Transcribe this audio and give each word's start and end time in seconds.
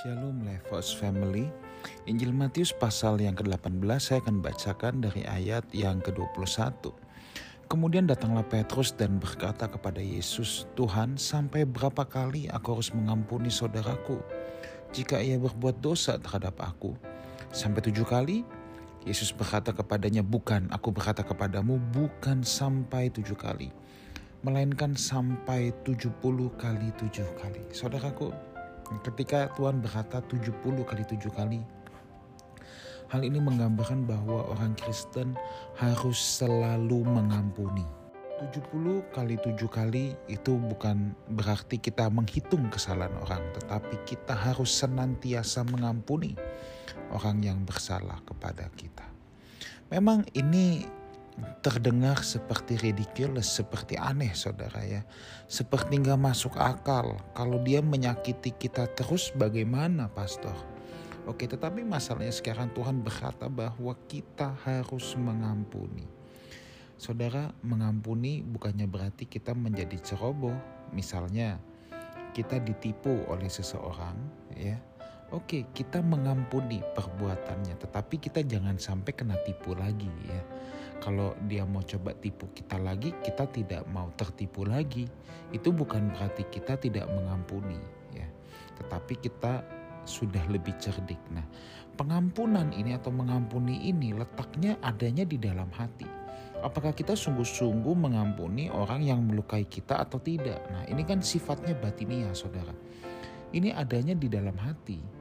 Shalom 0.00 0.48
Levos 0.48 0.96
Family 0.96 1.44
Injil 2.08 2.32
Matius 2.32 2.72
pasal 2.72 3.20
yang 3.20 3.36
ke-18 3.36 3.84
saya 4.00 4.24
akan 4.24 4.40
bacakan 4.40 5.04
dari 5.04 5.28
ayat 5.28 5.68
yang 5.76 6.00
ke-21 6.00 6.88
Kemudian 7.68 8.08
datanglah 8.08 8.40
Petrus 8.48 8.96
dan 8.96 9.20
berkata 9.20 9.68
kepada 9.68 10.00
Yesus 10.00 10.64
Tuhan 10.72 11.20
sampai 11.20 11.68
berapa 11.68 12.08
kali 12.08 12.48
aku 12.48 12.80
harus 12.80 12.96
mengampuni 12.96 13.52
saudaraku 13.52 14.16
Jika 14.96 15.20
ia 15.20 15.36
berbuat 15.36 15.84
dosa 15.84 16.16
terhadap 16.16 16.56
aku? 16.64 16.96
Sampai 17.52 17.84
tujuh 17.84 18.08
kali? 18.08 18.40
Yesus 19.04 19.36
berkata 19.36 19.76
kepadanya 19.76 20.24
bukan 20.24 20.64
aku 20.72 20.96
berkata 20.96 21.20
kepadamu 21.20 21.76
bukan 21.92 22.40
sampai 22.40 23.12
tujuh 23.12 23.36
kali 23.36 23.68
Melainkan 24.48 24.96
sampai 24.96 25.76
tujuh 25.84 26.08
puluh 26.24 26.48
kali 26.56 26.88
tujuh 26.96 27.28
kali. 27.36 27.60
Saudaraku 27.76 28.32
Ketika 28.98 29.46
Tuhan 29.54 29.78
berkata 29.78 30.18
70 30.18 30.82
kali 30.82 31.04
7 31.06 31.30
kali, 31.30 31.62
hal 33.10 33.22
ini 33.22 33.38
menggambarkan 33.38 34.02
bahwa 34.02 34.50
orang 34.50 34.74
Kristen 34.74 35.38
harus 35.78 36.18
selalu 36.18 37.06
mengampuni. 37.06 37.86
70 38.40 39.04
kali 39.12 39.36
7 39.36 39.68
kali 39.68 40.16
itu 40.26 40.56
bukan 40.56 41.12
berarti 41.28 41.76
kita 41.76 42.08
menghitung 42.08 42.66
kesalahan 42.72 43.12
orang, 43.20 43.44
tetapi 43.60 44.00
kita 44.08 44.32
harus 44.32 44.72
senantiasa 44.72 45.62
mengampuni 45.68 46.34
orang 47.12 47.44
yang 47.44 47.58
bersalah 47.62 48.18
kepada 48.24 48.66
kita. 48.74 49.04
Memang 49.92 50.24
ini 50.38 50.86
terdengar 51.60 52.22
seperti 52.24 52.80
ridiculous, 52.80 53.48
seperti 53.50 53.96
aneh 53.96 54.32
saudara 54.32 54.80
ya. 54.84 55.02
Seperti 55.46 56.00
nggak 56.00 56.20
masuk 56.20 56.56
akal. 56.56 57.18
Kalau 57.36 57.58
dia 57.60 57.80
menyakiti 57.84 58.54
kita 58.54 58.88
terus 58.92 59.32
bagaimana 59.34 60.08
pastor? 60.10 60.54
Oke 61.28 61.46
tetapi 61.46 61.84
masalahnya 61.84 62.32
sekarang 62.32 62.72
Tuhan 62.72 63.04
berkata 63.04 63.46
bahwa 63.46 63.92
kita 64.08 64.56
harus 64.64 65.14
mengampuni. 65.14 66.08
Saudara 67.00 67.52
mengampuni 67.64 68.44
bukannya 68.44 68.84
berarti 68.84 69.24
kita 69.24 69.56
menjadi 69.56 69.96
ceroboh. 70.00 70.56
Misalnya 70.92 71.56
kita 72.32 72.58
ditipu 72.60 73.24
oleh 73.30 73.48
seseorang 73.48 74.16
ya. 74.56 74.89
Oke, 75.30 75.70
kita 75.70 76.02
mengampuni 76.02 76.82
perbuatannya, 76.82 77.78
tetapi 77.78 78.18
kita 78.18 78.42
jangan 78.42 78.82
sampai 78.82 79.14
kena 79.14 79.38
tipu 79.46 79.78
lagi 79.78 80.10
ya 80.26 80.42
kalau 81.00 81.32
dia 81.48 81.64
mau 81.64 81.80
coba 81.80 82.12
tipu 82.12 82.52
kita 82.52 82.76
lagi, 82.76 83.16
kita 83.24 83.48
tidak 83.48 83.88
mau 83.88 84.12
tertipu 84.14 84.68
lagi. 84.68 85.08
Itu 85.50 85.72
bukan 85.72 86.12
berarti 86.12 86.44
kita 86.52 86.76
tidak 86.76 87.08
mengampuni, 87.08 87.80
ya. 88.12 88.28
Tetapi 88.76 89.16
kita 89.18 89.64
sudah 90.04 90.44
lebih 90.52 90.76
cerdik. 90.76 91.18
Nah, 91.32 91.44
pengampunan 91.96 92.70
ini 92.76 92.94
atau 92.94 93.10
mengampuni 93.10 93.88
ini 93.88 94.12
letaknya 94.12 94.76
adanya 94.84 95.24
di 95.24 95.40
dalam 95.40 95.72
hati. 95.72 96.06
Apakah 96.60 96.92
kita 96.92 97.16
sungguh-sungguh 97.16 97.96
mengampuni 97.96 98.68
orang 98.68 99.00
yang 99.00 99.24
melukai 99.24 99.64
kita 99.64 100.04
atau 100.04 100.20
tidak? 100.20 100.60
Nah, 100.68 100.84
ini 100.84 101.00
kan 101.08 101.24
sifatnya 101.24 101.72
batinia, 101.80 102.28
saudara. 102.36 102.76
Ini 103.50 103.72
adanya 103.72 104.12
di 104.12 104.28
dalam 104.28 104.54
hati. 104.60 105.19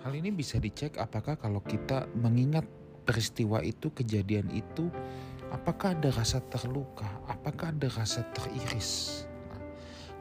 Hal 0.00 0.16
ini 0.16 0.32
bisa 0.32 0.56
dicek 0.56 0.96
apakah 0.96 1.36
kalau 1.36 1.60
kita 1.60 2.08
mengingat 2.16 2.64
peristiwa 3.04 3.60
itu, 3.60 3.92
kejadian 3.92 4.48
itu, 4.48 4.88
apakah 5.52 5.92
ada 5.92 6.08
rasa 6.08 6.40
terluka, 6.48 7.04
apakah 7.28 7.74
ada 7.74 7.90
rasa 7.92 8.24
teriris. 8.32 9.24
Nah, 9.52 9.60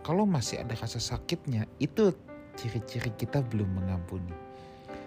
kalau 0.03 0.27
masih 0.27 0.59
ada 0.59 0.75
rasa 0.75 0.99
sakitnya, 0.99 1.63
itu 1.79 2.11
ciri-ciri 2.59 3.15
kita 3.15 3.39
belum 3.39 3.79
mengampuni. 3.79 4.35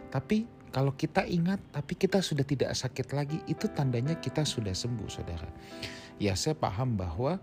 Tapi 0.08 0.48
kalau 0.72 0.96
kita 0.96 1.28
ingat, 1.28 1.60
tapi 1.68 1.92
kita 1.92 2.24
sudah 2.24 2.48
tidak 2.48 2.72
sakit 2.72 3.12
lagi, 3.12 3.44
itu 3.44 3.68
tandanya 3.68 4.16
kita 4.16 4.40
sudah 4.40 4.72
sembuh, 4.72 5.08
saudara. 5.12 5.52
Ya, 6.16 6.32
saya 6.32 6.56
paham 6.56 6.96
bahwa 6.96 7.36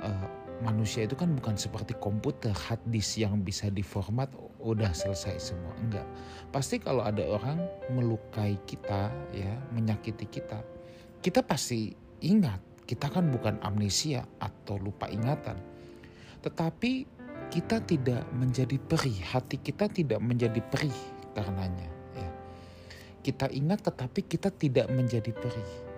uh, 0.00 0.26
manusia 0.62 1.04
itu 1.04 1.18
kan 1.18 1.34
bukan 1.34 1.58
seperti 1.58 1.98
komputer 1.98 2.54
hard 2.54 2.80
disk 2.88 3.18
yang 3.20 3.42
bisa 3.42 3.68
diformat 3.68 4.30
udah 4.62 4.90
selesai 4.94 5.52
semua. 5.52 5.74
Enggak. 5.82 6.06
Pasti 6.48 6.78
kalau 6.78 7.02
ada 7.02 7.20
orang 7.26 7.60
melukai 7.92 8.56
kita 8.64 9.10
ya 9.34 9.52
menyakiti 9.74 10.26
kita 10.30 10.62
kita 11.24 11.40
pasti 11.40 11.96
ingat 12.20 12.60
kita 12.84 13.08
kan 13.08 13.32
bukan 13.32 13.56
amnesia 13.64 14.28
atau 14.40 14.76
lupa 14.76 15.08
ingatan. 15.08 15.56
Tetapi 16.44 16.92
kita 17.48 17.80
tidak 17.80 18.28
menjadi 18.36 18.76
perih 18.76 19.16
hati 19.32 19.56
kita 19.56 19.88
tidak 19.88 20.20
menjadi 20.20 20.60
perih 20.60 21.00
karenanya 21.32 21.88
ya. 22.12 22.30
Kita 23.24 23.48
ingat 23.48 23.88
tetapi 23.88 24.20
kita 24.28 24.52
tidak 24.52 24.92
menjadi 24.92 25.32
perih 25.32 25.93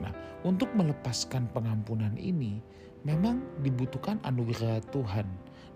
nah 0.00 0.12
untuk 0.42 0.72
melepaskan 0.72 1.52
pengampunan 1.52 2.16
ini 2.16 2.60
memang 3.04 3.40
dibutuhkan 3.60 4.20
anugerah 4.24 4.80
Tuhan 4.92 5.28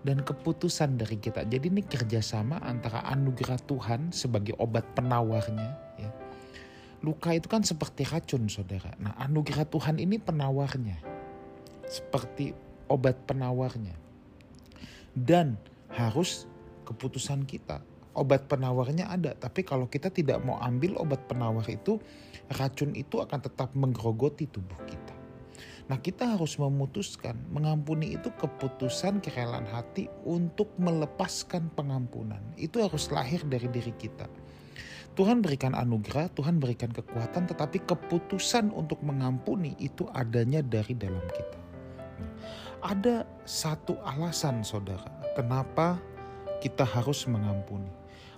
dan 0.05 0.21
keputusan 0.21 1.01
dari 1.01 1.17
kita. 1.17 1.49
Jadi 1.49 1.73
ini 1.73 1.81
kerjasama 1.81 2.61
antara 2.61 3.01
anugerah 3.09 3.57
Tuhan 3.65 4.13
sebagai 4.13 4.53
obat 4.61 4.85
penawarnya. 4.93 5.69
Ya. 5.97 6.09
Luka 7.01 7.33
itu 7.33 7.49
kan 7.49 7.65
seperti 7.65 8.05
racun 8.05 8.45
saudara. 8.45 8.93
Nah 9.01 9.17
anugerah 9.17 9.65
Tuhan 9.65 9.97
ini 9.97 10.21
penawarnya. 10.21 11.01
Seperti 11.89 12.53
obat 12.85 13.17
penawarnya. 13.25 13.97
Dan 15.17 15.57
harus 15.89 16.45
keputusan 16.85 17.49
kita. 17.49 17.81
Obat 18.15 18.47
penawarnya 18.47 19.11
ada, 19.11 19.35
tapi 19.35 19.67
kalau 19.67 19.91
kita 19.91 20.07
tidak 20.07 20.39
mau 20.39 20.55
ambil 20.63 20.95
obat 20.95 21.27
penawar 21.27 21.67
itu, 21.67 21.99
racun 22.55 22.95
itu 22.95 23.19
akan 23.19 23.43
tetap 23.43 23.75
menggerogoti 23.75 24.47
tubuh 24.47 24.79
kita. 24.87 25.15
Nah, 25.85 26.01
kita 26.01 26.33
harus 26.33 26.57
memutuskan 26.57 27.37
mengampuni 27.53 28.17
itu 28.17 28.33
keputusan 28.33 29.21
kerelaan 29.21 29.69
hati 29.69 30.09
untuk 30.25 30.73
melepaskan 30.81 31.69
pengampunan. 31.77 32.41
Itu 32.57 32.81
harus 32.81 33.13
lahir 33.13 33.45
dari 33.45 33.69
diri 33.69 33.93
kita. 33.93 34.25
Tuhan 35.15 35.45
berikan 35.45 35.77
anugerah, 35.77 36.33
Tuhan 36.33 36.57
berikan 36.57 36.89
kekuatan, 36.89 37.47
tetapi 37.47 37.85
keputusan 37.85 38.73
untuk 38.73 38.99
mengampuni 39.05 39.77
itu 39.77 40.09
adanya 40.11 40.65
dari 40.65 40.97
dalam 40.97 41.23
kita. 41.31 41.59
Ada 42.81 43.23
satu 43.45 43.95
alasan, 44.03 44.65
saudara, 44.65 45.07
kenapa 45.37 46.01
kita 46.59 46.87
harus 46.87 47.27
mengampuni. 47.27 47.89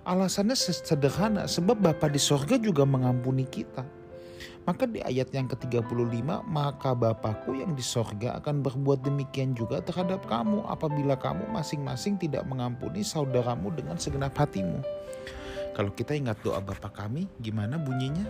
Alasannya 0.08 0.56
sederhana, 0.56 1.44
sebab 1.44 1.76
Bapa 1.84 2.08
di 2.08 2.16
sorga 2.16 2.56
juga 2.56 2.88
mengampuni 2.88 3.44
kita. 3.44 3.84
Maka 4.68 4.84
di 4.84 5.00
ayat 5.00 5.32
yang 5.32 5.48
ke-35, 5.48 6.44
maka 6.44 6.92
Bapakku 6.92 7.56
yang 7.56 7.72
di 7.72 7.80
sorga 7.80 8.36
akan 8.36 8.60
berbuat 8.60 9.00
demikian 9.00 9.56
juga 9.56 9.80
terhadap 9.80 10.28
kamu 10.28 10.64
apabila 10.68 11.16
kamu 11.16 11.48
masing-masing 11.48 12.20
tidak 12.20 12.44
mengampuni 12.44 13.00
saudaramu 13.00 13.72
dengan 13.72 13.96
segenap 13.96 14.36
hatimu. 14.36 14.84
Kalau 15.72 15.88
kita 15.94 16.12
ingat 16.12 16.42
doa 16.44 16.60
Bapak 16.60 17.00
kami, 17.00 17.30
gimana 17.40 17.80
bunyinya? 17.80 18.28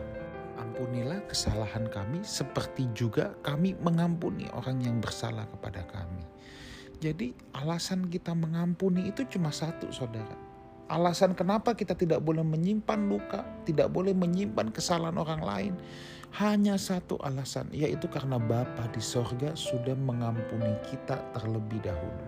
Ampunilah 0.58 1.26
kesalahan 1.30 1.86
kami 1.86 2.22
seperti 2.26 2.90
juga 2.94 3.34
kami 3.46 3.78
mengampuni 3.78 4.50
orang 4.54 4.82
yang 4.82 4.98
bersalah 4.98 5.46
kepada 5.46 5.86
kami. 5.86 6.22
Jadi 6.98 7.30
alasan 7.54 8.10
kita 8.10 8.34
mengampuni 8.34 9.06
itu 9.06 9.22
cuma 9.30 9.54
satu 9.54 9.86
saudara. 9.94 10.34
Alasan 10.88 11.36
kenapa 11.36 11.76
kita 11.76 11.94
tidak 11.94 12.24
boleh 12.24 12.42
menyimpan 12.42 13.06
luka, 13.06 13.46
tidak 13.62 13.92
boleh 13.92 14.16
menyimpan 14.16 14.72
kesalahan 14.74 15.14
orang 15.20 15.42
lain 15.44 15.74
hanya 16.40 16.80
satu 16.80 17.20
alasan, 17.20 17.68
yaitu 17.70 18.08
karena 18.08 18.40
Bapa 18.40 18.88
di 18.90 19.00
sorga 19.00 19.52
sudah 19.52 19.94
mengampuni 19.94 20.74
kita 20.88 21.16
terlebih 21.36 21.80
dahulu. 21.84 22.24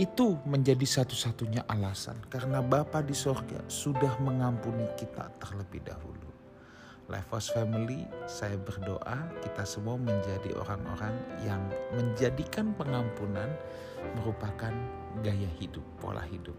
Itu 0.00 0.40
menjadi 0.48 1.04
satu-satunya 1.04 1.68
alasan, 1.68 2.16
karena 2.32 2.64
Bapa 2.64 3.04
di 3.04 3.12
sorga 3.12 3.60
sudah 3.68 4.16
mengampuni 4.24 4.88
kita 4.96 5.28
terlebih 5.36 5.84
dahulu. 5.84 6.31
Lifehouse 7.12 7.52
Family, 7.52 8.08
saya 8.24 8.56
berdoa 8.56 9.28
kita 9.44 9.68
semua 9.68 10.00
menjadi 10.00 10.56
orang-orang 10.56 11.12
yang 11.44 11.60
menjadikan 11.92 12.72
pengampunan 12.72 13.52
merupakan 14.16 14.72
gaya 15.20 15.50
hidup, 15.60 15.84
pola 16.00 16.24
hidup. 16.24 16.56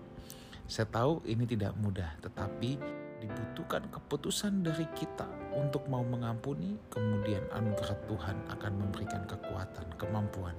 Saya 0.70 0.86
tahu 0.94 1.26
ini 1.26 1.50
tidak 1.50 1.74
mudah, 1.82 2.14
tetapi 2.22 2.78
dibutuhkan 3.18 3.90
keputusan 3.90 4.62
dari 4.62 4.86
kita 4.94 5.26
untuk 5.58 5.90
mau 5.90 6.06
mengampuni, 6.06 6.78
kemudian 6.94 7.42
anugerah 7.50 7.98
Tuhan 8.06 8.38
akan 8.54 8.74
memberikan 8.78 9.26
kekuatan, 9.26 9.98
kemampuan 9.98 10.54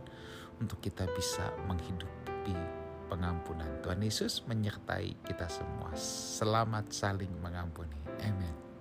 untuk 0.58 0.82
kita 0.82 1.06
bisa 1.14 1.54
menghidupi 1.70 2.58
pengampunan. 3.06 3.70
Tuhan 3.78 4.02
Yesus 4.02 4.42
menyertai 4.50 5.22
kita 5.22 5.46
semua. 5.46 5.94
Selamat 5.94 6.90
saling 6.90 7.30
mengampuni. 7.38 7.94
Amin. 8.26 8.73